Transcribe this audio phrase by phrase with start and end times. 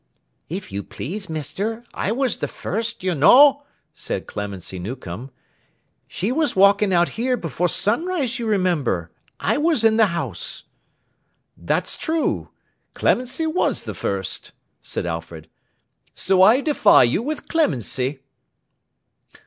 [0.49, 3.61] 'If you please, Mister, I was the first you know,'
[3.93, 5.29] said Clemency Newcome.
[6.07, 9.11] 'She was walking out here, before sunrise, you remember.
[9.39, 10.63] I was in the house.'
[11.55, 12.49] 'That's true!
[12.95, 15.47] Clemency was the first,' said Alfred.
[16.15, 18.21] 'So I defy you with Clemency.